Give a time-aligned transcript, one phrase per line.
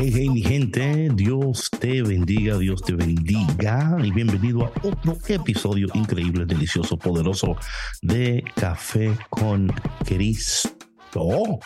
[0.00, 5.88] Hey, hey, mi gente, Dios te bendiga, Dios te bendiga y bienvenido a otro episodio
[5.92, 7.56] increíble, delicioso, poderoso
[8.00, 9.66] de Café con
[10.04, 11.58] Cristo.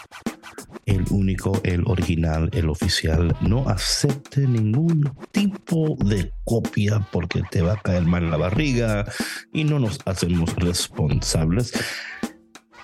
[0.87, 3.37] El único, el original, el oficial.
[3.43, 9.05] No acepte ningún tipo de copia porque te va a caer mal la barriga
[9.53, 11.75] y no nos hacemos responsables.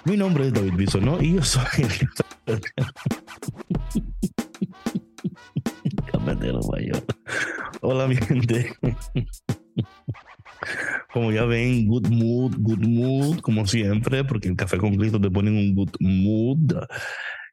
[0.05, 2.59] Mi nombre es David Bisonó y yo soy el
[6.29, 7.05] cafetero mayor.
[7.81, 8.75] Hola, mi gente.
[11.13, 15.31] Como ya ven, good mood, good mood, como siempre, porque el café con Cristo te
[15.31, 16.75] pone en un good mood.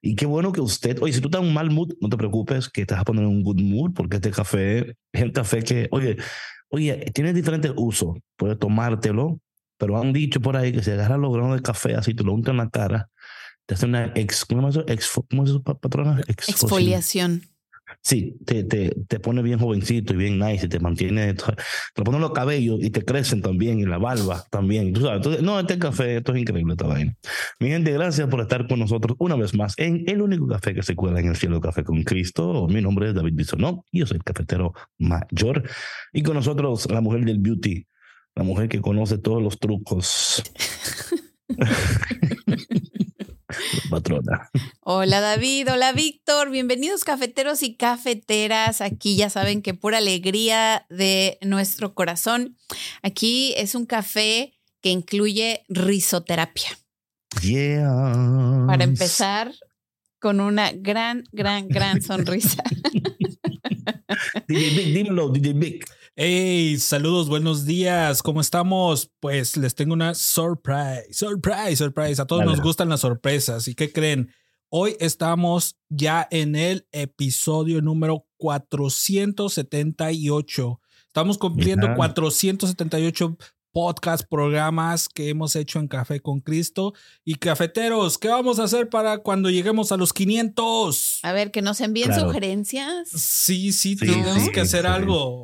[0.02, 2.18] Y qué bueno que usted, oye, si tú estás en un mal mood, no te
[2.18, 5.64] preocupes, que te vas a poner un good mood, porque este café es el café
[5.64, 6.18] que, oye,
[6.70, 8.18] oye, tiene diferentes usos.
[8.36, 9.40] Puedes tomártelo,
[9.78, 12.34] pero han dicho por ahí que si agarras los granos de café así, te lo
[12.34, 13.10] untas en la cara,
[13.66, 14.86] te hace una ex, ¿cómo es eso?
[14.88, 16.22] Ex, ¿cómo es eso, patrona?
[16.28, 17.42] Exfoliación.
[18.06, 21.34] Sí, te, te, te, pone bien jovencito y bien nice y te mantiene,
[21.96, 24.94] te ponen los cabellos y te crecen también y la barba también.
[24.94, 25.18] ¿tú sabes?
[25.18, 27.18] Entonces, no, este café, esto es increíble esta vaina.
[27.60, 30.84] Mi gente, gracias por estar con nosotros una vez más en el único café que
[30.84, 32.68] se cuela en el cielo, Café con Cristo.
[32.68, 35.64] Mi nombre es David Bisonó y yo soy el cafetero mayor.
[36.14, 37.88] Y con nosotros la mujer del beauty,
[38.36, 40.44] la mujer que conoce todos los trucos.
[43.90, 44.50] patrona.
[44.82, 48.82] Hola David, hola Víctor, bienvenidos cafeteros y cafeteras.
[48.82, 52.58] Aquí ya saben que pura alegría de nuestro corazón.
[53.02, 56.70] Aquí es un café que incluye risoterapia.
[57.42, 58.66] Yeah.
[58.68, 59.52] Para empezar
[60.20, 62.64] con una gran, gran, gran sonrisa.
[64.48, 65.86] DJ Big, dímelo, DJ Big.
[66.18, 69.12] Hey, saludos, buenos días, ¿cómo estamos?
[69.20, 72.22] Pues les tengo una surprise, surprise, surprise.
[72.22, 72.52] A todos Dale.
[72.54, 73.68] nos gustan las sorpresas.
[73.68, 74.32] ¿Y qué creen?
[74.70, 80.80] Hoy estamos ya en el episodio número 478.
[81.08, 81.98] Estamos cumpliendo Mira.
[81.98, 83.38] 478
[83.74, 86.94] podcast, programas que hemos hecho en Café con Cristo.
[87.26, 91.20] Y cafeteros, ¿qué vamos a hacer para cuando lleguemos a los 500?
[91.24, 92.28] A ver, que nos envíen Claro.
[92.28, 93.10] sugerencias.
[93.10, 94.88] Sí, sí, Sí, tenemos sí, que hacer sí.
[94.88, 95.44] algo.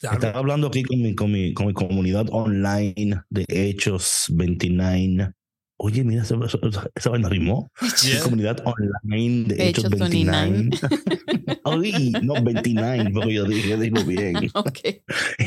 [0.00, 5.32] Estaba hablando aquí con mi, con, mi, con mi comunidad online de Hechos 29.
[5.84, 7.70] Oye, mira, esa, esa, esa vaina rimó.
[8.04, 8.14] Yeah.
[8.14, 10.70] Mi comunidad online de Hechos, Hechos 29.
[11.64, 14.36] Oye, no 29, porque yo dije, digo bien.
[14.54, 14.78] Ok.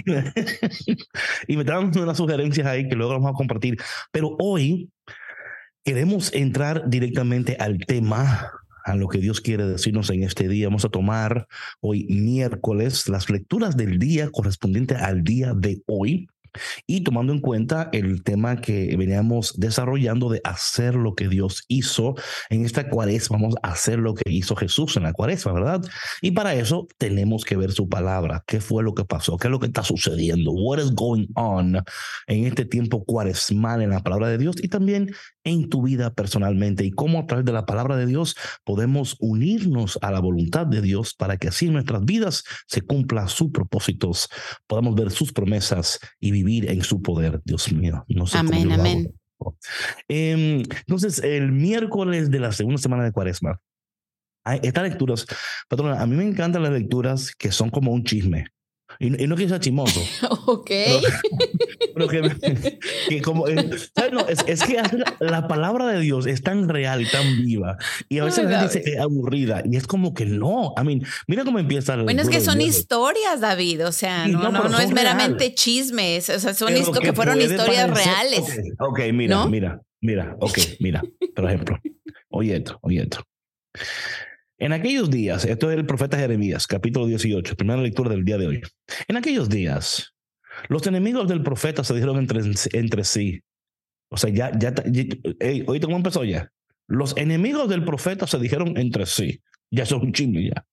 [1.47, 3.77] y me estaban dando unas sugerencias ahí que luego vamos a compartir.
[4.11, 4.89] Pero hoy
[5.85, 8.51] queremos entrar directamente al tema,
[8.85, 10.67] a lo que Dios quiere decirnos en este día.
[10.67, 11.47] Vamos a tomar
[11.81, 16.27] hoy miércoles las lecturas del día correspondiente al día de hoy.
[16.87, 22.15] Y tomando en cuenta el tema que veníamos desarrollando de hacer lo que Dios hizo
[22.49, 25.81] en esta cuaresma, vamos a hacer lo que hizo Jesús en la cuaresma, ¿verdad?
[26.21, 28.43] Y para eso tenemos que ver su palabra.
[28.47, 29.35] ¿Qué fue lo que pasó?
[29.35, 30.51] ¿Qué es lo que está sucediendo?
[30.51, 31.75] What is going on
[32.27, 35.11] en este tiempo cuaresmal en la palabra de Dios y también
[35.45, 36.83] en tu vida personalmente?
[36.83, 38.35] Y cómo a través de la palabra de Dios
[38.65, 43.29] podemos unirnos a la voluntad de Dios para que así en nuestras vidas se cumplan
[43.29, 44.27] sus propósitos,
[44.67, 47.41] podamos ver sus promesas y vivir en su poder.
[47.45, 49.13] Dios mío, no sé Amén, amén.
[50.07, 53.59] Em, entonces, el miércoles de la segunda semana de Cuaresma,
[54.61, 55.25] estas lecturas,
[55.67, 58.45] patrona, a mí me encantan las lecturas que son como un chisme.
[58.99, 60.01] Y, no- y no que sea chismoso,
[60.45, 60.71] Ok.
[61.93, 63.47] pero que, que como.
[63.47, 63.55] eh,
[63.95, 64.11] ¿sabes?
[64.13, 67.77] No, es, es que la, la palabra de Dios es tan real y tan viva.
[68.09, 69.63] Y a veces la gente dice que es aburrida.
[69.69, 70.73] Y es como que no.
[70.79, 71.95] I mean, mira cómo empieza.
[71.97, 73.85] Bueno, es que son historias, David.
[73.87, 75.55] O sea, Sí, no, no, no, pero es meramente reales.
[75.55, 76.29] chismes.
[76.29, 78.39] O sea, son Pero histo- que fueron historias parecer- reales.
[78.79, 81.01] Ok, ok, mira, mira, mira, ok, mira,
[81.35, 81.77] por ejemplo,
[82.29, 83.23] oye esto, oye esto.
[84.57, 88.47] En aquellos días, esto es el profeta Jeremías, capítulo 18, primera lectura del día de
[88.47, 88.61] hoy.
[89.07, 90.13] En aquellos días,
[90.69, 92.41] Los enemigos del profeta se dijeron entre,
[92.73, 93.41] entre sí.
[94.09, 94.73] O sea, ya, ya,
[95.67, 96.49] ¿oíste cómo empezó ya?
[96.87, 99.41] Los enemigos del profeta se dijeron entre sí.
[99.71, 100.65] Ya eso es un chisme ya.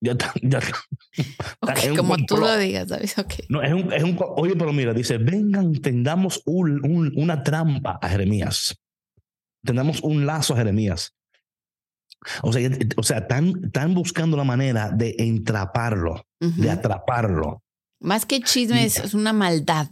[0.00, 0.60] Ya está, ya
[1.96, 3.16] como tú lo digas, ¿sabes?
[3.48, 8.08] No, es un, es un, oye, pero mira, dice, vengan, tendamos un, una trampa a
[8.08, 8.80] Jeremías.
[9.64, 11.17] Tendamos un lazo a Jeremías.
[12.42, 17.62] O sea, o sea están, están buscando la manera de entraparlo, de atraparlo.
[18.00, 19.88] Más que chisme, es una maldad.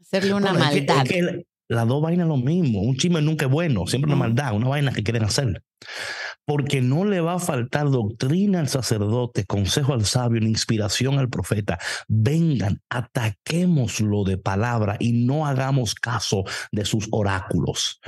[0.00, 1.04] Hacerle una maldad.
[1.04, 2.80] que, las dos vainas lo mismo.
[2.80, 5.62] Un chisme nunca es bueno, siempre una maldad, una vaina que quieren hacer
[6.50, 11.28] porque no le va a faltar doctrina al sacerdote, consejo al sabio, ni inspiración al
[11.28, 11.78] profeta.
[12.08, 16.42] Vengan, ataquémoslo de palabra y no hagamos caso
[16.72, 18.00] de sus oráculos.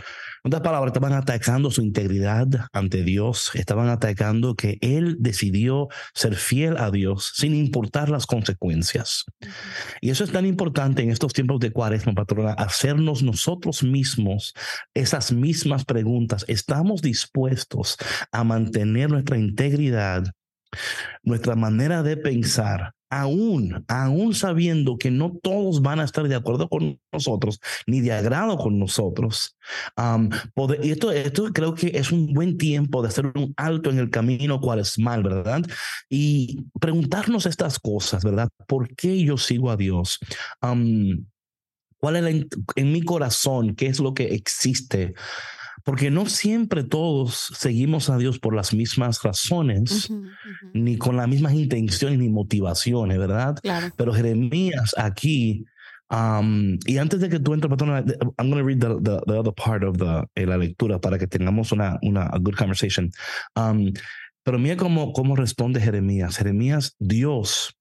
[0.45, 6.35] En otras palabras, estaban atacando su integridad ante Dios, estaban atacando que Él decidió ser
[6.35, 9.25] fiel a Dios sin importar las consecuencias.
[10.01, 14.53] Y eso es tan importante en estos tiempos de cuaresma, patrona, hacernos nosotros mismos
[14.95, 16.45] esas mismas preguntas.
[16.49, 17.97] ¿Estamos dispuestos
[18.33, 20.25] a mantener nuestra integridad,
[21.23, 26.71] nuestra manera de pensar, aún, aún sabiendo que no todos van a estar de acuerdo
[26.71, 29.55] con nosotros, ni de agrado con nosotros.
[30.83, 34.09] y esto, esto creo que es un buen tiempo de hacer un alto en el
[34.09, 35.61] camino cual es mal, ¿verdad?
[36.09, 38.49] Y preguntarnos estas cosas, ¿verdad?
[38.67, 40.19] ¿Por qué yo sigo a Dios?
[41.99, 43.75] ¿Cuál es en mi corazón?
[43.75, 45.13] ¿Qué es lo que existe?
[45.85, 50.13] Porque no siempre todos seguimos a Dios por las mismas razones,
[50.73, 53.57] ni con las mismas intenciones ni motivaciones, ¿verdad?
[53.97, 55.65] Pero Jeremías aquí,
[56.11, 59.83] um, y antes de que tú entres, I'm going to read the, the, other part
[59.83, 63.11] of the, eh, la lectura para que tengamos una, una a good conversation.
[63.57, 63.93] Um,
[64.45, 66.37] pero mira cómo, cómo responde Jeremías.
[66.37, 67.77] Jeremías, Dios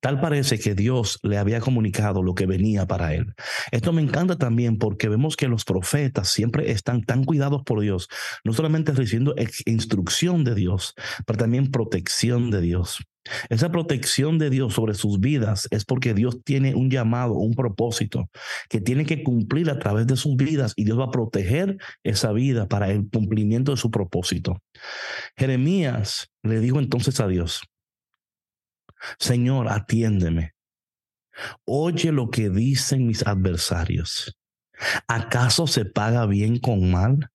[0.00, 3.34] Tal parece que Dios le había comunicado lo que venía para él.
[3.70, 8.08] Esto me encanta también porque vemos que los profetas siempre están tan cuidados por Dios,
[8.44, 9.34] no solamente recibiendo
[9.66, 10.94] instrucción de Dios,
[11.26, 12.98] pero también protección de Dios.
[13.50, 18.30] Esa protección de Dios sobre sus vidas es porque Dios tiene un llamado, un propósito
[18.68, 22.32] que tiene que cumplir a través de sus vidas y Dios va a proteger esa
[22.32, 24.62] vida para el cumplimiento de su propósito.
[25.36, 27.62] Jeremías le dijo entonces a Dios,
[29.18, 30.54] Señor, atiéndeme.
[31.64, 34.36] Oye lo que dicen mis adversarios.
[35.08, 37.30] ¿Acaso se paga bien con mal?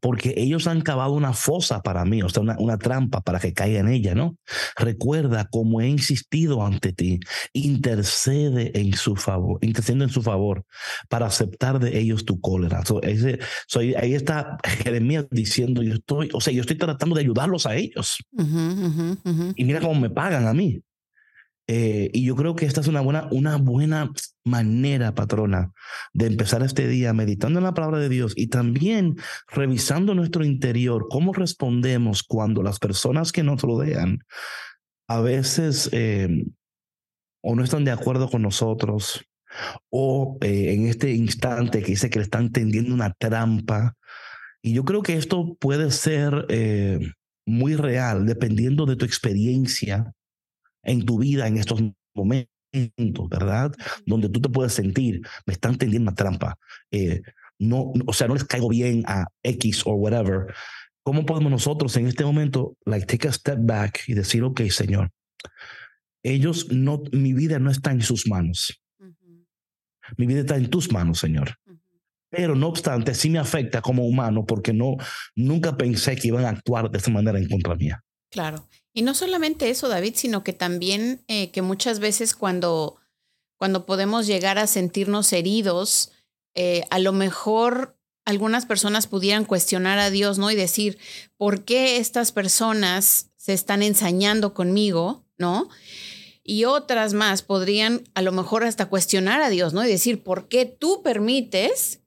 [0.00, 3.78] Porque ellos han cavado una fosa para mí, o sea, una, trampa para que caiga
[3.78, 4.36] en ella, ¿no?
[4.76, 7.20] Recuerda cómo he insistido ante ti,
[7.52, 10.64] intercede en su favor, intercede en su favor
[11.08, 12.82] para aceptar de ellos tu cólera.
[13.96, 18.18] ahí está Jeremías diciendo, yo estoy, o sea, yo estoy tratando de ayudarlos a ellos.
[19.54, 20.82] Y mira cómo me pagan a mí.
[21.70, 24.10] Eh, y yo creo que esta es una buena, una buena
[24.42, 25.72] manera, patrona,
[26.14, 29.16] de empezar este día meditando en la palabra de Dios y también
[29.48, 34.20] revisando nuestro interior, cómo respondemos cuando las personas que nos rodean
[35.08, 36.46] a veces eh,
[37.42, 39.26] o no están de acuerdo con nosotros
[39.90, 43.94] o eh, en este instante que dice que le están tendiendo una trampa.
[44.62, 46.46] Y yo creo que esto puede ser
[47.46, 50.14] muy real dependiendo de tu experiencia
[50.82, 51.82] en tu vida en estos
[52.14, 53.72] momentos, ¿verdad?
[54.06, 56.58] Donde tú te puedes sentir, me están tendiendo una trampa.
[56.90, 57.22] Eh,
[57.58, 60.54] no, o sea, no les caigo bien a X o whatever.
[61.02, 65.10] ¿Cómo podemos nosotros en este momento, like, take a step back y decir, ok, Señor,
[66.22, 68.80] ellos no, mi vida no está en sus manos.
[70.16, 71.54] Mi vida está en tus manos, Señor.
[72.30, 74.96] Pero no obstante, sí me afecta como humano porque no,
[75.34, 78.04] nunca pensé que iban a actuar de esa manera en contra mía.
[78.30, 78.68] Claro.
[78.98, 82.96] Y no solamente eso, David, sino que también eh, que muchas veces cuando,
[83.56, 86.10] cuando podemos llegar a sentirnos heridos,
[86.56, 90.50] eh, a lo mejor algunas personas pudieran cuestionar a Dios, ¿no?
[90.50, 90.98] Y decir,
[91.36, 95.68] ¿por qué estas personas se están ensañando conmigo, ¿no?
[96.42, 99.84] Y otras más podrían a lo mejor hasta cuestionar a Dios, ¿no?
[99.84, 102.00] Y decir, ¿por qué tú permites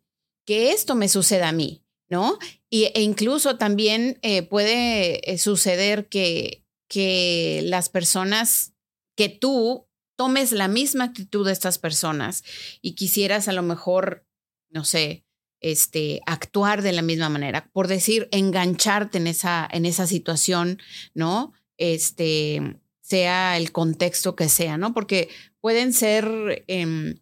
[0.46, 1.86] que esto me suceda a mí?
[2.10, 2.38] ¿No?
[2.70, 8.74] Y, e incluso también eh, puede suceder que, que las personas,
[9.16, 12.44] que tú tomes la misma actitud de estas personas
[12.82, 14.28] y quisieras a lo mejor,
[14.70, 15.24] no sé,
[15.62, 20.82] este, actuar de la misma manera, por decir, engancharte en esa, en esa situación,
[21.14, 21.54] ¿no?
[21.78, 24.94] Este, sea el contexto que sea, ¿no?
[24.94, 25.30] Porque
[25.62, 27.22] pueden ser em,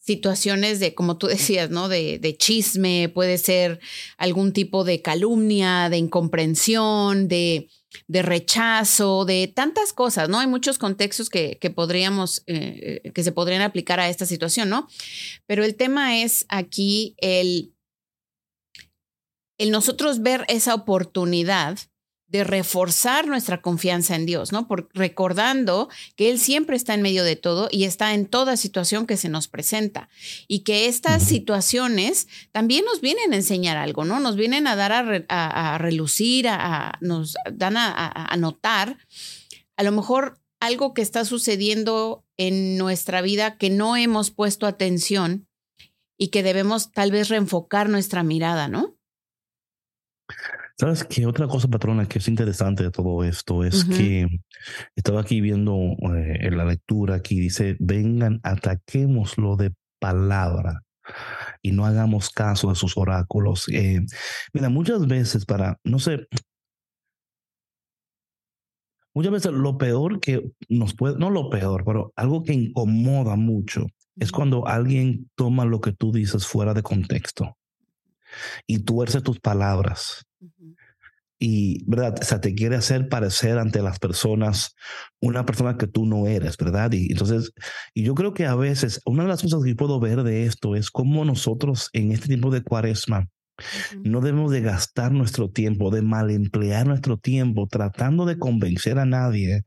[0.00, 1.88] situaciones de, como tú decías, ¿no?
[1.88, 3.80] De, de, chisme, puede ser
[4.16, 7.68] algún tipo de calumnia, de incomprensión, de,
[8.08, 10.38] de rechazo, de tantas cosas, ¿no?
[10.38, 14.88] Hay muchos contextos que, podríamos, eh, eh, que se podrían aplicar a esta situación, ¿no?
[15.46, 17.74] Pero el tema es aquí el,
[19.58, 21.78] el nosotros ver esa oportunidad
[22.30, 24.68] de reforzar nuestra confianza en Dios, ¿no?
[24.68, 29.06] Por, recordando que Él siempre está en medio de todo y está en toda situación
[29.06, 30.08] que se nos presenta.
[30.46, 34.20] Y que estas situaciones también nos vienen a enseñar algo, ¿no?
[34.20, 38.96] Nos vienen a dar a, relucir, a, nos dan a, notar
[39.76, 45.48] a lo mejor algo que está sucediendo en nuestra vida que no hemos puesto atención
[46.16, 48.99] y que debemos tal vez reenfocar nuestra mirada, ¿no?
[50.80, 51.26] ¿Sabes qué?
[51.26, 54.26] Otra cosa, patrona, que es interesante de todo esto es que
[54.96, 60.80] estaba aquí viendo eh, en la lectura, aquí dice, vengan, ataquémoslo de palabra
[61.60, 63.68] y no hagamos caso a sus oráculos.
[63.68, 64.00] Eh,
[64.54, 66.26] mira, muchas veces para, no sé,
[69.12, 73.84] muchas veces lo peor que nos puede, no lo peor, pero algo que incomoda mucho
[74.16, 77.58] es cuando alguien toma lo que tú dices fuera de contexto
[78.66, 80.24] y tuerce tus palabras
[81.40, 82.16] y, ¿verdad?
[82.20, 84.76] O sea, te quiere hacer parecer ante las personas
[85.20, 86.92] una persona que tú no eres, ¿verdad?
[86.92, 87.52] Y entonces,
[87.94, 90.76] y yo creo que a veces, una de las cosas que puedo ver de esto
[90.76, 93.26] es cómo nosotros en este tiempo de cuaresma,
[94.02, 99.06] no debemos de gastar nuestro tiempo, de mal emplear nuestro tiempo tratando de convencer a
[99.06, 99.62] nadie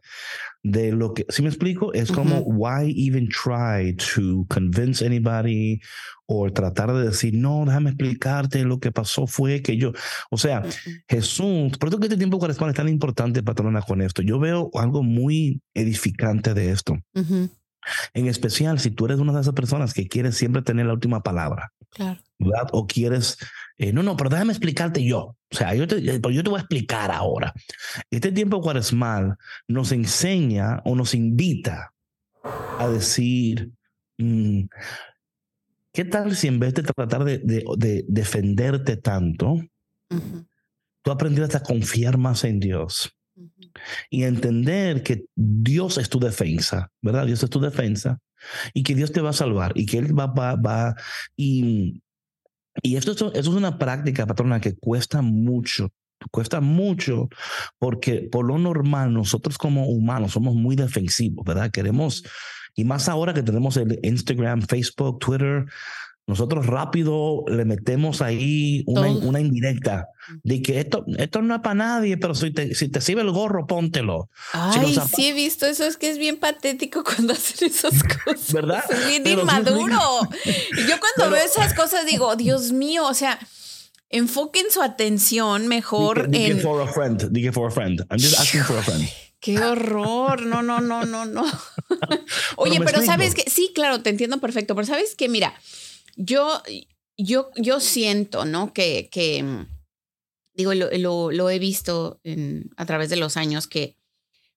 [0.63, 5.79] de lo que, si me explico, es como, why even try to convince anybody
[6.25, 9.91] o tratar de decir, no, déjame explicarte, lo que pasó fue que yo,
[10.31, 10.63] o sea,
[11.09, 14.21] Jesús, por eso que este tiempo cuaresmal es tan importante, patrona, con esto.
[14.21, 16.97] Yo veo algo muy edificante de esto.
[18.13, 21.21] En especial si tú eres una de esas personas que quieres siempre tener la última
[21.21, 21.73] palabra.
[21.89, 22.21] Claro.
[22.43, 22.69] ¿Verdad?
[22.71, 23.37] O quieres,
[23.77, 25.35] eh, no, no, pero déjame explicarte yo.
[25.51, 27.53] O sea, yo te, yo te voy a explicar ahora.
[28.09, 29.35] Este tiempo cuaresmal
[29.67, 31.93] nos enseña o nos invita
[32.79, 33.71] a decir,
[34.17, 34.63] mm,
[35.93, 39.59] ¿qué tal si en vez de tratar de, de, defenderte tanto,
[41.01, 43.15] tú aprendieras a confiar más en Dios?
[44.09, 47.25] Y entender que Dios es tu defensa, ¿verdad?
[47.25, 48.19] Dios es tu defensa
[48.73, 50.95] y que Dios te va a salvar y que Él va, va, va
[51.35, 52.03] y,
[52.81, 55.89] y esto, esto, es una práctica, patrona, que cuesta mucho,
[56.31, 57.29] cuesta mucho
[57.77, 61.71] porque por lo normal nosotros como humanos somos muy defensivos, ¿verdad?
[61.71, 62.23] Queremos,
[62.75, 65.65] y más ahora que tenemos el Instagram, Facebook, Twitter,
[66.25, 70.07] nosotros rápido le metemos ahí una, una indirecta
[70.43, 73.31] de que esto, esto no es para nadie, pero si te, si te sirve el
[73.31, 74.29] gorro, póntelo.
[74.53, 78.53] Ay, sí he visto eso, es que es bien patético cuando hacen esas cosas.
[78.53, 78.83] ¿Verdad?
[78.89, 80.29] Es bien inmaduro.
[80.45, 83.37] y yo cuando veo esas cosas digo, Dios mío, o sea,
[84.09, 86.59] enfoquen su atención mejor en...
[86.61, 87.99] for a friend, dije for a friend.
[88.09, 89.05] I'm just asking for a friend.
[89.43, 90.45] Qué horror.
[90.45, 91.43] No, no, no, no, no.
[92.55, 95.53] Oye, pero, pero sabes que sí, claro, te entiendo perfecto, pero sabes que, mira,
[96.15, 96.61] yo,
[97.17, 98.73] yo, yo siento, ¿no?
[98.73, 99.67] Que, que mm,
[100.53, 102.21] digo, lo, lo, he visto
[102.77, 103.97] a través de los años, que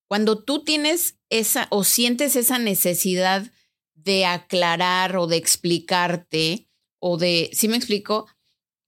[0.07, 3.51] cuando tú tienes esa o sientes esa necesidad
[3.93, 8.27] de aclarar o de explicarte o de, ¿sí me explico?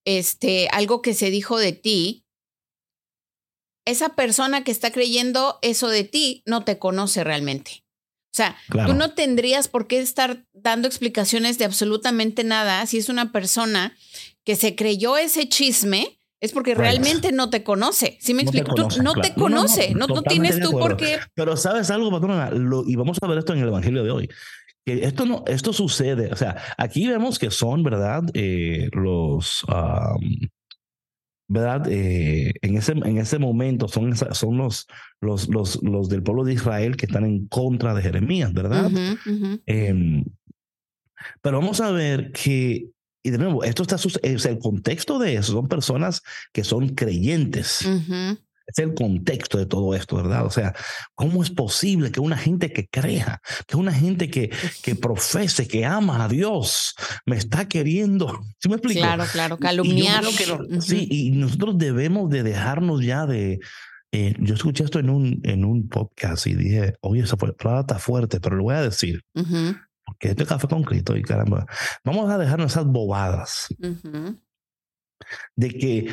[0.06, 2.26] Este, algo que se dijo de ti,
[3.86, 7.84] esa persona que está creyendo eso de ti no te conoce realmente.
[8.32, 8.56] O sea,
[8.86, 13.96] tú no tendrías por qué estar dando explicaciones de absolutamente nada si es una persona
[14.44, 18.18] que se creyó ese chisme, es porque realmente no te conoce.
[18.22, 18.76] ¿Sí me explico?
[19.04, 21.18] no te conoce, no, tienes tú por qué.
[21.34, 22.52] Pero sabes algo, patrona,
[22.86, 24.30] y vamos a ver esto en el Evangelio de hoy.
[24.86, 26.32] Que esto no, esto sucede.
[26.32, 28.24] O sea, aquí vemos que son, ¿verdad?
[28.34, 29.66] Eh, los
[31.50, 31.88] ¿verdad?
[31.90, 34.88] Eh, en, ese, en ese momento son, son los,
[35.20, 38.92] los, los, los, del pueblo de Israel que están en contra de Jeremías, ¿verdad?
[39.66, 40.24] Em,
[41.42, 42.92] pero vamos a ver que,
[43.24, 46.22] y de nuevo, esto está, es el contexto de eso, son personas
[46.54, 47.84] que son creyentes
[48.70, 50.46] es el contexto de todo esto, ¿verdad?
[50.46, 50.76] O sea,
[51.16, 54.52] ¿cómo es posible que una gente que crea, que una gente que,
[54.84, 56.96] que profese, que ama a Dios,
[57.26, 58.40] me está queriendo?
[58.60, 59.02] ¿Sí me explico?
[59.02, 60.24] Claro, claro, calumniar.
[60.82, 63.60] Sí, y nosotros debemos de dejarnos ya de...
[64.12, 68.00] Eh, yo escuché esto en un, en un podcast y dije, oye, esa palabra está
[68.00, 69.24] fuerte, pero lo voy a decir.
[69.34, 71.68] Porque este café con Cristo y caramba,
[72.04, 73.68] vamos a dejarnos esas bobadas.
[75.56, 76.12] De que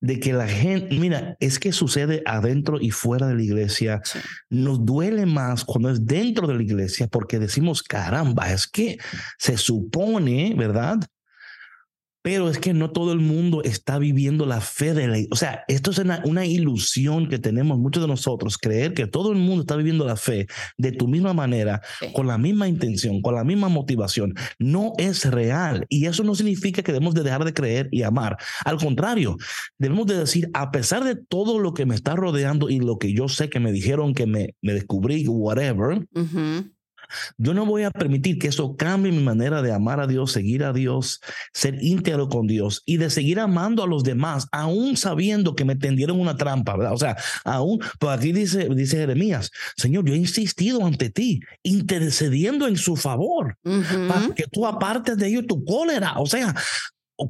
[0.00, 4.02] de que la gente, mira, es que sucede adentro y fuera de la iglesia.
[4.50, 8.98] Nos duele más cuando es dentro de la iglesia porque decimos, caramba, es que
[9.38, 10.98] se supone, ¿verdad?
[12.26, 15.18] Pero es que no todo el mundo está viviendo la fe de la...
[15.30, 19.30] O sea, esto es una, una ilusión que tenemos muchos de nosotros, creer que todo
[19.30, 21.82] el mundo está viviendo la fe de tu misma manera,
[22.14, 24.34] con la misma intención, con la misma motivación.
[24.58, 28.36] No es real y eso no significa que debemos de dejar de creer y amar.
[28.64, 29.36] Al contrario,
[29.78, 33.12] debemos de decir, a pesar de todo lo que me está rodeando y lo que
[33.12, 36.04] yo sé que me dijeron que me, me descubrí, whatever,
[37.38, 40.64] yo no voy a permitir que eso cambie mi manera de amar a Dios, seguir
[40.64, 41.20] a Dios,
[41.52, 45.76] ser íntegro con Dios y de seguir amando a los demás, aún sabiendo que me
[45.76, 46.94] tendieron una trampa, ¿verdad?
[46.94, 52.66] O sea, aún, pues aquí dice, dice Jeremías, Señor, yo he insistido ante ti, intercediendo
[52.68, 56.14] en su favor, para que tú apartes de ellos tu cólera.
[56.18, 56.54] O sea,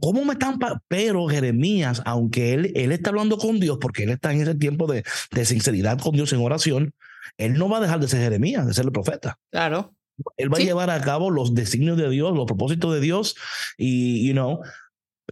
[0.01, 0.59] ¿Cómo me están?
[0.89, 4.91] Pero Jeremías, aunque él, él está hablando con Dios, porque él está en ese tiempo
[4.91, 6.93] de, de sinceridad con Dios en oración,
[7.37, 9.39] él no va a dejar de ser Jeremías, de ser el profeta.
[9.51, 9.95] Claro.
[10.37, 13.37] Él va a llevar a cabo los designios de Dios, los propósitos de Dios
[13.77, 14.61] y, you know.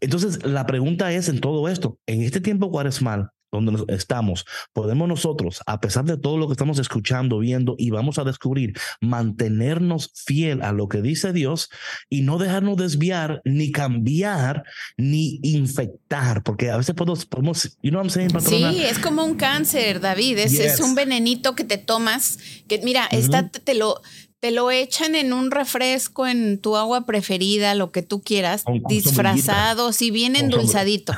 [0.00, 5.60] Entonces, la pregunta es en todo esto, en este tiempo cuaresmal, donde estamos, podemos nosotros,
[5.66, 10.62] a pesar de todo lo que estamos escuchando, viendo y vamos a descubrir, mantenernos fiel
[10.62, 11.70] a lo que dice Dios
[12.08, 14.64] y no dejarnos desviar, ni cambiar,
[14.96, 18.72] ni infectar, porque a veces podemos, podemos you know what I'm saying, patrona?
[18.72, 23.06] Sí, es como un cáncer, David, es, es un venenito que te tomas, que mira,
[23.06, 24.00] está, te lo
[24.44, 29.90] te lo echan en un refresco, en tu agua preferida, lo que tú quieras, disfrazado,
[29.94, 31.14] sí, bien endulzadito,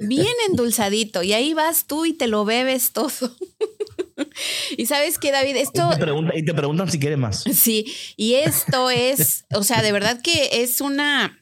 [0.00, 1.22] bien endulzadito.
[1.22, 3.12] Y ahí vas tú y te lo bebes todo.
[4.76, 5.88] y sabes que, David, esto...
[6.34, 7.44] Y te, preguntan, si quiere más.
[7.44, 11.38] Sí, y esto es, o sea, de verdad que es una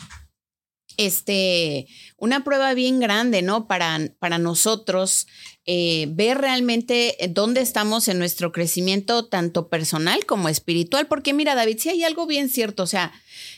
[0.98, 1.86] este,
[2.18, 3.66] una prueba bien grande, ¿no?
[3.66, 5.26] Para, para nosotros
[5.64, 11.06] eh, ver realmente dónde estamos en nuestro crecimiento, tanto personal como espiritual.
[11.06, 13.12] Porque mira, David, si hay algo bien cierto, o sea,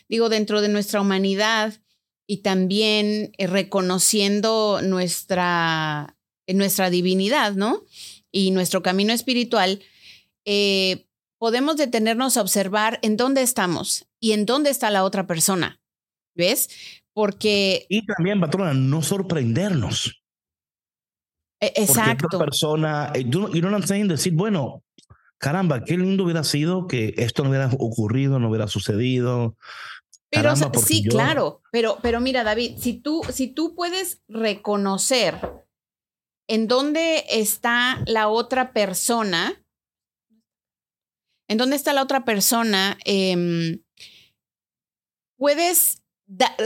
[0.08, 1.80] digo, dentro de nuestra humanidad
[2.26, 7.84] y también eh, reconociendo nuestra, nuestra divinidad, ¿no?
[8.30, 9.80] Y nuestro camino espiritual,
[10.44, 11.06] eh,
[11.38, 15.80] podemos detenernos a observar en dónde estamos y en dónde está la otra persona.
[16.34, 16.68] ¿Ves?
[17.12, 17.86] Porque...
[17.88, 20.23] Y también, patrona, no sorprendernos.
[21.66, 22.28] E, exacto.
[22.28, 24.82] Porque persona, y no lo saying, decir, bueno,
[25.38, 29.56] caramba, qué lindo hubiera sido que esto no hubiera ocurrido, no hubiera sucedido.
[30.30, 35.38] Pero sí, claro, pero, pero mira, David, si tú, si tú puedes reconocer
[36.48, 39.64] en dónde está la otra persona,
[41.48, 43.78] en dónde está la otra persona, eh,
[45.36, 46.02] puedes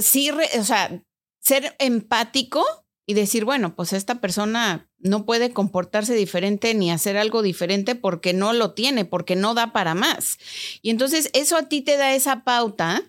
[0.00, 1.02] sí, o sea,
[1.40, 2.64] ser empático
[3.06, 8.32] y decir, bueno, pues esta persona no puede comportarse diferente ni hacer algo diferente porque
[8.32, 10.38] no lo tiene, porque no da para más.
[10.82, 13.02] Y entonces eso a ti te da esa pauta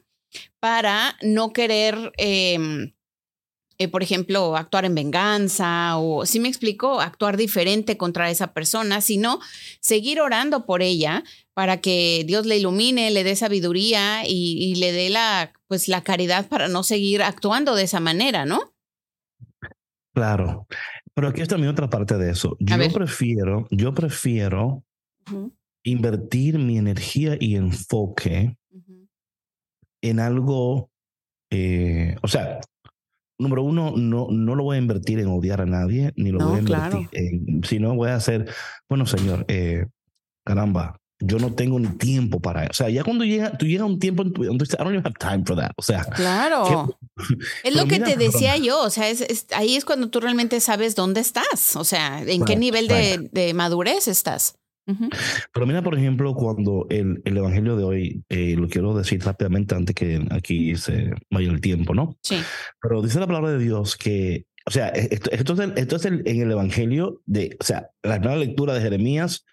[0.60, 2.94] para no querer, em,
[3.80, 9.02] eh, por ejemplo, actuar en venganza o, si me explico, actuar diferente contra esa persona,
[9.02, 9.40] sino
[9.80, 11.24] seguir orando por ella
[11.54, 16.04] para que Dios le ilumine, le dé sabiduría y, y le dé la, pues, la
[16.04, 18.74] caridad para no seguir actuando de esa manera, ¿no?
[20.14, 20.68] Claro,
[21.20, 22.56] pero aquí está mi otra parte de eso.
[22.62, 24.86] Yo prefiero, yo prefiero
[25.84, 28.56] invertir mi energía y enfoque
[30.02, 30.90] en algo,
[31.52, 32.62] eh, o sea,
[33.38, 36.56] número uno, no, no lo voy a invertir en odiar a nadie, ni lo voy
[36.56, 38.50] a invertir en, sino voy a hacer,
[38.88, 39.88] bueno, señor, eh,
[40.46, 42.72] caramba, yo no tengo ni tiempo para eso.
[42.72, 44.94] O sea, ya cuando llega, tú llegas a un tiempo en tu donde I don't
[44.94, 45.72] even have time for that.
[45.76, 46.98] O sea, claro.
[47.64, 48.82] es lo que te decía yo.
[48.82, 51.76] O sea, es, ahí es cuando tú realmente sabes dónde estás.
[51.76, 54.56] O sea, en qué nivel de, de, madurez estás.
[55.54, 59.76] Pero mira, por ejemplo, cuando el, el evangelio de hoy, eh, lo quiero decir rápidamente
[59.76, 62.18] antes que aquí se vaya el tiempo, ¿no?
[62.24, 62.38] Sí.
[62.82, 66.22] Pero dice la palabra de Dios que o sea, esto, esto es, esto es en
[66.28, 69.44] el Evangelio de, o sea, la nueva lectura de Jeremías.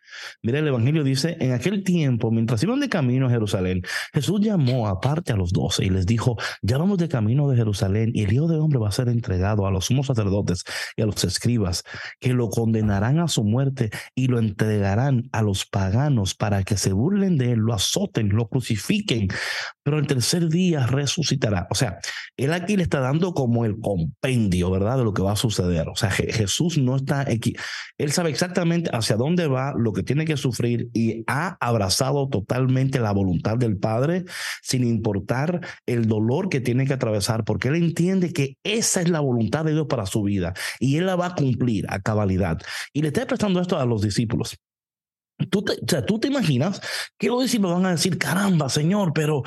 [0.43, 3.81] Mira, el Evangelio dice, en aquel tiempo, mientras iban de camino a Jerusalén,
[4.13, 8.11] Jesús llamó aparte a los doce y les dijo, ya vamos de camino de Jerusalén
[8.13, 10.65] y el Hijo de Hombre va a ser entregado a los sumos sacerdotes
[10.97, 11.83] y a los escribas,
[12.21, 16.93] que lo condenarán a su muerte y lo entregarán a los paganos para que se
[16.93, 19.29] burlen de él, lo azoten, lo crucifiquen,
[19.87, 21.69] pero el tercer día resucitará.
[21.71, 22.01] O sea,
[22.37, 25.01] él aquí le está dando como el compendio, ¿verdad?
[25.05, 25.89] lo que va a suceder.
[25.89, 27.55] O sea, Jesús no está aquí.
[27.97, 32.99] Él sabe exactamente hacia dónde va, lo que tiene que sufrir y ha abrazado totalmente
[32.99, 34.25] la voluntad del Padre
[34.61, 39.21] sin importar el dolor que tiene que atravesar, porque él entiende que esa es la
[39.21, 42.59] voluntad de Dios para su vida y él la va a cumplir a cabalidad.
[42.93, 44.57] Y le está prestando esto a los discípulos.
[45.51, 46.81] Tú te, o sea, tú te imaginas
[47.19, 49.43] que los discípulos van a decir, caramba, Señor, pero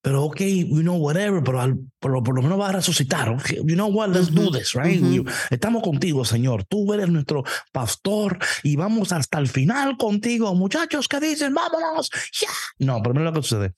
[0.00, 3.28] pero ok, you know, whatever, pero al, por, lo, por, lo menos va a resucitar.
[3.30, 4.44] Okay, you know what, let's uh -huh.
[4.44, 5.02] do this, right?
[5.02, 5.32] Uh -huh.
[5.50, 6.64] Estamos contigo, Señor.
[6.64, 10.54] Tú eres nuestro pastor y vamos hasta el final contigo.
[10.54, 12.46] Muchachos que dicen, vámonos, ya.
[12.46, 12.86] Yeah.
[12.86, 13.74] No, pero mira lo que sucede.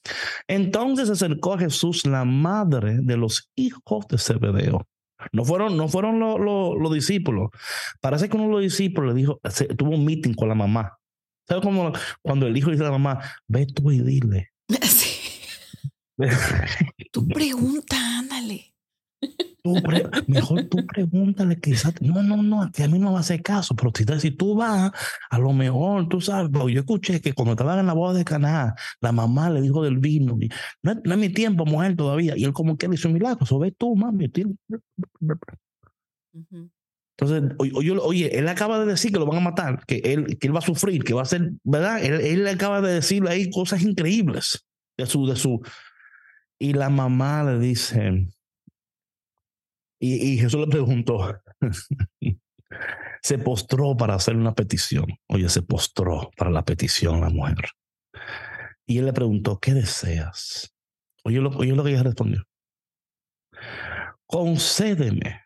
[0.47, 4.87] Entonces se acercó a Jesús la madre de los hijos de Zebedeo.
[5.33, 7.51] No fueron, no fueron los lo, lo discípulos.
[8.01, 11.00] Parece que uno de los discípulos le dijo, se, tuvo un meeting con la mamá.
[11.51, 11.91] ¿Sabes cómo
[12.23, 14.53] cuando el hijo dice a la mamá, ve tú y dile?
[14.83, 15.09] Sí.
[17.13, 18.73] Tú pregunta, ándale.
[19.65, 23.21] Tú pre mejor tú pregúntale, quizás, no, no, no, que a mí no va a
[23.23, 24.93] hacer caso, pero si, si tú vas,
[25.29, 28.75] a lo mejor, tú sabes, yo escuché que cuando estaban en la boda de Caná,
[29.01, 30.39] la mamá le dijo del vino,
[30.83, 33.45] no, no es mi tiempo, mujer, todavía, y él como que le hizo un milagro,
[33.45, 34.27] eso ves tú, mami.
[34.27, 34.57] Uh
[36.33, 36.71] -huh.
[37.21, 40.47] Entonces, oye, oye, él acaba de decir que lo van a matar, que él, que
[40.47, 42.03] él va a sufrir, que va a ser, ¿verdad?
[42.03, 45.61] Él, él acaba de decirle ahí cosas increíbles de su, de su,
[46.59, 48.27] y la mamá le dice,
[50.03, 51.43] y, Jesús le preguntó,
[53.23, 55.07] se postró para hacer una petición.
[55.29, 57.57] Oye, se postró para la petición la mujer.
[58.87, 60.75] Y él le preguntó, ¿qué deseas?
[61.23, 62.45] Oye oye lo que ella respondió.
[64.25, 65.43] Concédeme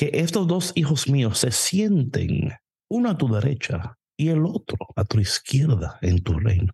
[0.00, 2.54] que estos dos hijos míos se sienten,
[2.88, 6.72] uno a tu derecha y el otro a tu izquierda en tu reino.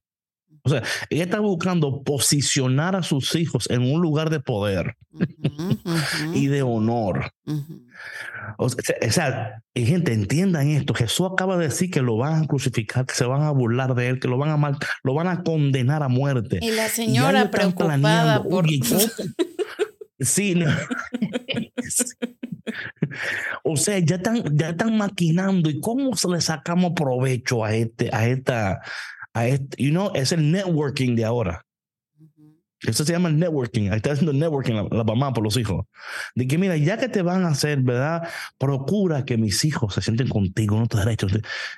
[0.63, 5.19] O sea, ella está buscando posicionar a sus hijos en un lugar de poder uh
[5.19, 6.37] -huh, uh -huh.
[6.37, 7.33] y de honor.
[7.47, 7.85] Uh -huh.
[8.59, 10.95] o, sea, o sea, gente, entiendan esto.
[10.95, 14.07] Jesús acaba de decir que lo van a crucificar, que se van a burlar de
[14.07, 16.61] él, que lo van a mal, lo van a condenar a muerte.
[16.63, 18.67] Y la señora y preocupada por...
[20.19, 20.67] Sí, no.
[23.63, 28.11] o sea, ya están, ya están maquinando y cómo se le sacamos provecho a este,
[28.13, 28.81] a esta,
[29.35, 31.67] a este, you know, es el networking de ahora.
[32.81, 33.91] Eso se llama el networking.
[33.91, 35.87] Ahí está haciendo networking la, la, mamá por los hijos.
[36.35, 38.29] De que, mira, ya que te van a hacer, ¿verdad?
[38.59, 41.33] Procura que mis hijos se sienten contigo, no te derechos.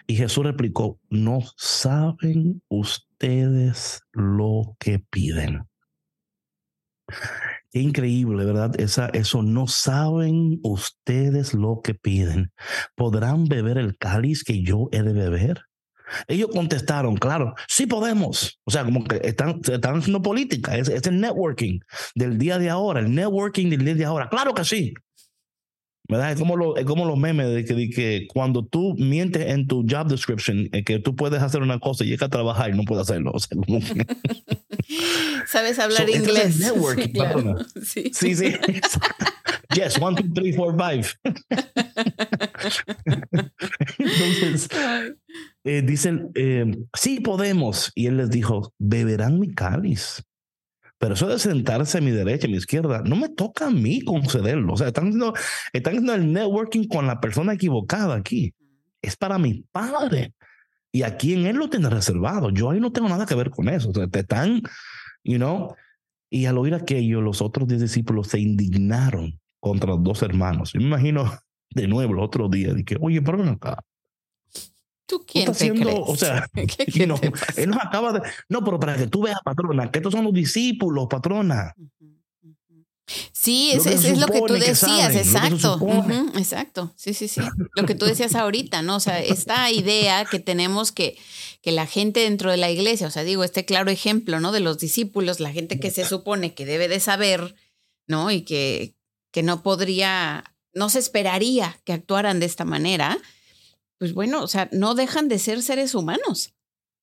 [0.07, 5.68] Y Jesús replicó, no saben ustedes lo que piden.
[7.70, 8.81] Qué increíble, ¿verdad?
[8.81, 12.50] Esa, eso no saben ustedes lo que piden.
[12.94, 15.64] ¿Podrán beber el cáliz que yo he de beber?
[16.26, 18.59] Ellos contestaron, claro, sí podemos.
[18.64, 21.81] O sea, como que están, están haciendo política, es, es, el networking
[22.14, 24.28] del día de ahora, el networking del día de ahora.
[24.31, 24.94] Claro que sí.
[26.11, 26.33] ¿Verdad?
[26.33, 29.66] Es como, lo, es como los memes de que, de que cuando tú mientes en
[29.66, 32.77] tu job description, eh, que tú puedes hacer una cosa y llegas a trabajar y
[32.77, 33.33] no puedes hacerlo.
[33.38, 33.81] O sea, como.
[35.47, 36.59] Sabes hablar so, inglés.
[36.61, 37.57] Networking, sí, claro.
[37.83, 38.11] sí.
[38.14, 38.55] sí, sí.
[39.75, 41.07] yes, one, two, three, four, five.
[43.99, 44.68] Entonces,
[45.64, 47.92] eh, dicen, eh, sí podemos.
[47.94, 50.25] Y él les dijo, beberán mi cáliz.
[50.98, 54.00] Pero eso de sentarse a mi derecha, a mi izquierda, no me toca a mí
[54.02, 54.72] concederlo.
[54.72, 55.32] O sea, están haciendo,
[55.72, 58.52] están haciendo el networking con la persona equivocada aquí.
[59.00, 60.34] Es para mi padre.
[60.90, 62.50] Y aquí en él lo tiene reservado.
[62.50, 63.90] Yo ahí no tengo nada que ver con eso.
[63.90, 64.62] O sea, te están,
[65.22, 65.74] you know.
[66.30, 70.72] Y al oír aquello, los otros diez discípulos se indignaron contra los dos hermanos.
[70.72, 71.32] Yo me imagino
[71.70, 73.78] de nuevo el otro día, de que, oye, pero ven acá.
[75.09, 75.99] ¿Tú quién te haciendo, crees?
[76.07, 77.18] O sea, ¿Qué, qué you know,
[77.57, 78.21] él nos acaba de...
[78.51, 81.75] No, pero para que tú veas, patrona, que estos son los discípulos, patrona.
[83.33, 85.79] Sí, es, es, es, lo que tú decías, saben, exacto.
[85.81, 86.92] Uh -huh, exacto.
[86.94, 87.40] Sí, sí, sí.
[87.75, 88.97] Lo que tú decías ahorita, ¿no?
[88.97, 91.16] O sea, esta idea que tenemos que,
[91.62, 94.53] que la gente dentro de la iglesia, o sea, digo, este claro ejemplo, ¿no?
[94.53, 97.55] De los discípulos, la gente que se supone que debe de saber,
[98.07, 98.31] ¿no?
[98.31, 98.94] Y que,
[99.33, 100.44] que no podría,
[100.75, 103.16] no se esperaría que actuaran de esta manera,
[103.98, 106.54] pues bueno, o sea, no dejan de ser seres humanos,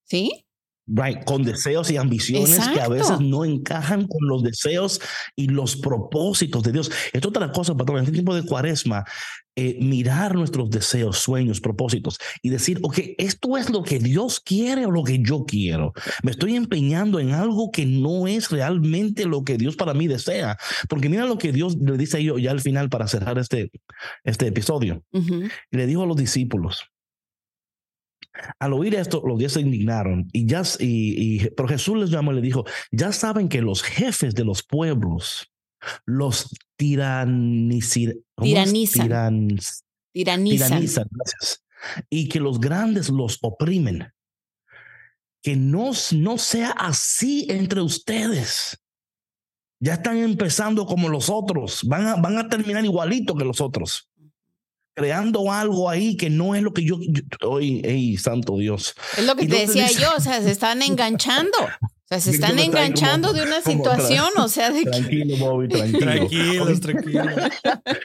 [0.03, 0.44] ¿sí?
[0.88, 2.74] Right, con deseos y ambiciones Exacto.
[2.76, 5.02] que a veces no encajan con los deseos
[5.36, 6.91] y los propósitos de Dios.
[7.12, 9.04] Es otra cosa, patrón, en este tiempo de cuaresma,
[9.58, 14.86] eh, mirar nuestros deseos, sueños, propósitos y decir, ok, esto es lo que Dios quiere
[14.86, 15.93] o lo que yo quiero.
[16.24, 20.58] Me estoy empeñando en algo que no es realmente lo que Dios para mí desea.
[20.89, 23.71] Porque mira lo que Dios le dice a yo ya al final para cerrar este,
[24.26, 25.04] este episodio.
[25.13, 25.52] Uh -huh.
[25.71, 26.91] Le dijo a los discípulos,
[28.60, 32.32] al oír esto, los diez se indignaron y ya, y, y, pero Jesús les llamó
[32.32, 35.52] y le dijo, ya saben que los jefes de los pueblos
[36.06, 39.04] los tiranizan, tiranizan.
[39.04, 39.48] Tiran,
[40.14, 40.70] tiranizan.
[40.70, 41.64] tiranizan gracias,
[42.10, 44.12] y que los grandes los oprimen.
[45.42, 48.82] Que no, no sea así entre ustedes.
[49.80, 54.10] Ya están empezando como los otros, van a, van a terminar igualito que los otros
[54.95, 56.97] creando algo ahí que no es lo que yo,
[57.41, 58.95] hoy, hey, santo Dios.
[59.17, 61.58] Es lo que y te decía dice, yo, o sea, se están enganchando.
[61.62, 65.99] O sea, se están enganchando de una situación, o sea, de Tranquilo, Bobby, tranquilo.
[65.99, 67.27] Tranquilos, tranquilos.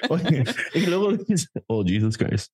[0.08, 2.52] Oye, y luego dice, oh Jesus Christ,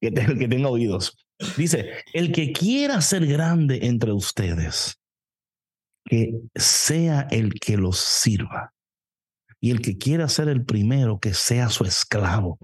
[0.00, 1.16] que, te- que tenga oídos.
[1.56, 4.98] Dice, el que quiera ser grande entre ustedes,
[6.04, 8.74] que sea el que los sirva.
[9.62, 12.58] Y el que quiera ser el primero, que sea su esclavo.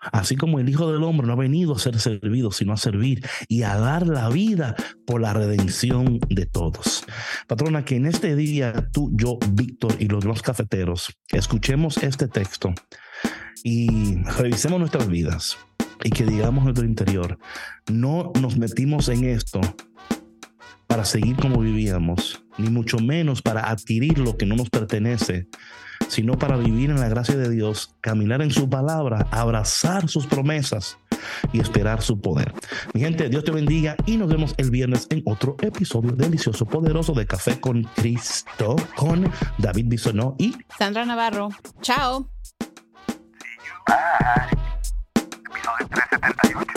[0.00, 3.26] Así como el Hijo del Hombre no ha venido a ser servido, sino a servir
[3.48, 7.04] y a dar la vida por la redención de todos.
[7.46, 12.72] Patrona, que en este día tú, yo, Víctor y los demás cafeteros escuchemos este texto
[13.64, 15.58] y revisemos nuestras vidas
[16.04, 17.38] y que digamos en nuestro interior,
[17.90, 19.60] no nos metimos en esto
[20.86, 25.48] para seguir como vivíamos, ni mucho menos para adquirir lo que no nos pertenece,
[26.08, 30.98] sino para vivir en la gracia de Dios, caminar en su palabra, abrazar sus promesas
[31.52, 32.52] y esperar su poder.
[32.94, 37.12] Mi gente, Dios te bendiga y nos vemos el viernes en otro episodio delicioso, poderoso
[37.12, 41.50] de Café con Cristo con David Bisonó y Sandra Navarro.
[41.80, 42.28] Chao.
[45.48, 46.67] Episodio 370.